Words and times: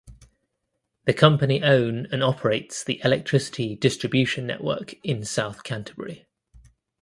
The 1.05 1.13
company 1.13 1.61
own 1.61 2.07
and 2.11 2.23
operates 2.23 2.83
the 2.83 2.99
electricity 3.03 3.75
distribution 3.75 4.47
network 4.47 4.95
in 5.05 5.23
South 5.23 5.63
Canterbury. 5.63 6.25